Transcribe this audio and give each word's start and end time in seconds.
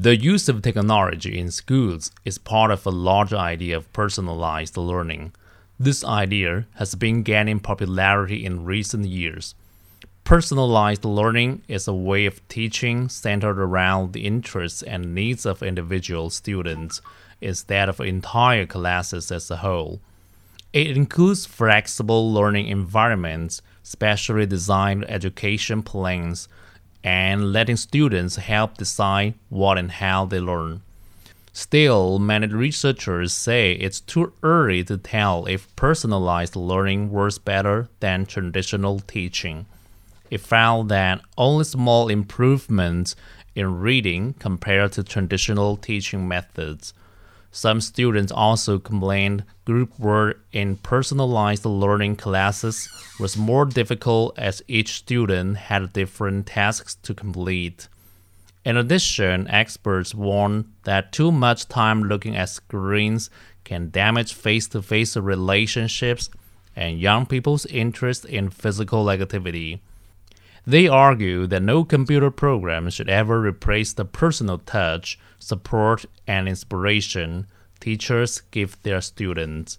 The 0.00 0.16
use 0.16 0.48
of 0.48 0.62
technology 0.62 1.36
in 1.40 1.50
schools 1.50 2.12
is 2.24 2.38
part 2.38 2.70
of 2.70 2.86
a 2.86 2.90
larger 2.90 3.34
idea 3.34 3.76
of 3.76 3.92
personalized 3.92 4.76
learning. 4.76 5.32
This 5.76 6.04
idea 6.04 6.68
has 6.76 6.94
been 6.94 7.24
gaining 7.24 7.58
popularity 7.58 8.46
in 8.46 8.64
recent 8.64 9.06
years. 9.06 9.56
Personalized 10.22 11.04
learning 11.04 11.62
is 11.66 11.88
a 11.88 11.92
way 11.92 12.26
of 12.26 12.46
teaching 12.46 13.08
centered 13.08 13.58
around 13.58 14.12
the 14.12 14.24
interests 14.24 14.82
and 14.84 15.16
needs 15.16 15.44
of 15.44 15.64
individual 15.64 16.30
students 16.30 17.00
instead 17.40 17.88
of 17.88 18.00
entire 18.00 18.66
classes 18.66 19.32
as 19.32 19.50
a 19.50 19.56
whole. 19.56 20.00
It 20.72 20.96
includes 20.96 21.44
flexible 21.44 22.32
learning 22.32 22.68
environments, 22.68 23.62
specially 23.82 24.46
designed 24.46 25.10
education 25.10 25.82
plans, 25.82 26.46
and 27.04 27.52
letting 27.52 27.76
students 27.76 28.36
help 28.36 28.76
decide 28.76 29.34
what 29.48 29.78
and 29.78 29.92
how 29.92 30.24
they 30.26 30.40
learn. 30.40 30.82
Still, 31.52 32.18
many 32.18 32.46
researchers 32.46 33.32
say 33.32 33.72
it's 33.72 34.00
too 34.00 34.32
early 34.42 34.84
to 34.84 34.96
tell 34.96 35.46
if 35.46 35.74
personalized 35.74 36.54
learning 36.54 37.10
works 37.10 37.38
better 37.38 37.88
than 37.98 38.26
traditional 38.26 39.00
teaching. 39.00 39.66
It 40.30 40.40
found 40.40 40.88
that 40.90 41.20
only 41.36 41.64
small 41.64 42.08
improvements 42.08 43.16
in 43.54 43.80
reading 43.80 44.34
compared 44.34 44.92
to 44.92 45.02
traditional 45.02 45.76
teaching 45.76 46.28
methods. 46.28 46.94
Some 47.50 47.80
students 47.80 48.30
also 48.30 48.78
complained 48.78 49.44
group 49.64 49.98
work 49.98 50.44
in 50.52 50.76
personalized 50.76 51.64
learning 51.64 52.16
classes 52.16 52.88
was 53.18 53.36
more 53.36 53.64
difficult 53.64 54.38
as 54.38 54.62
each 54.68 54.92
student 54.92 55.56
had 55.56 55.92
different 55.92 56.46
tasks 56.46 56.94
to 57.02 57.14
complete. 57.14 57.88
In 58.64 58.76
addition, 58.76 59.48
experts 59.48 60.14
warn 60.14 60.72
that 60.84 61.10
too 61.10 61.32
much 61.32 61.68
time 61.68 62.02
looking 62.02 62.36
at 62.36 62.50
screens 62.50 63.30
can 63.64 63.90
damage 63.90 64.34
face 64.34 64.68
to 64.68 64.82
face 64.82 65.16
relationships 65.16 66.28
and 66.76 67.00
young 67.00 67.24
people's 67.24 67.66
interest 67.66 68.24
in 68.26 68.50
physical 68.50 69.10
activity. 69.10 69.80
They 70.66 70.88
argue 70.88 71.46
that 71.46 71.62
no 71.62 71.84
computer 71.84 72.30
program 72.30 72.90
should 72.90 73.08
ever 73.08 73.40
replace 73.40 73.92
the 73.92 74.04
personal 74.04 74.58
touch, 74.58 75.18
support, 75.38 76.04
and 76.26 76.48
inspiration 76.48 77.46
teachers 77.80 78.42
give 78.50 78.82
their 78.82 79.00
students. 79.00 79.78